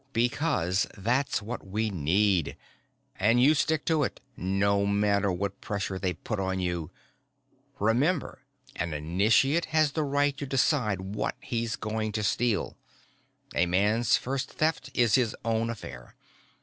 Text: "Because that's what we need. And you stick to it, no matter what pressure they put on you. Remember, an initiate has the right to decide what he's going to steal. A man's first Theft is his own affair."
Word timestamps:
"Because 0.13 0.87
that's 0.97 1.43
what 1.43 1.67
we 1.67 1.91
need. 1.91 2.57
And 3.19 3.39
you 3.39 3.53
stick 3.53 3.85
to 3.85 4.01
it, 4.01 4.19
no 4.35 4.87
matter 4.87 5.31
what 5.31 5.61
pressure 5.61 5.99
they 5.99 6.13
put 6.15 6.39
on 6.39 6.59
you. 6.59 6.89
Remember, 7.77 8.39
an 8.75 8.95
initiate 8.95 9.65
has 9.65 9.91
the 9.91 10.01
right 10.03 10.35
to 10.37 10.47
decide 10.47 11.01
what 11.01 11.35
he's 11.39 11.75
going 11.75 12.13
to 12.13 12.23
steal. 12.23 12.75
A 13.53 13.67
man's 13.67 14.17
first 14.17 14.53
Theft 14.53 14.89
is 14.95 15.13
his 15.13 15.35
own 15.45 15.69
affair." 15.69 16.15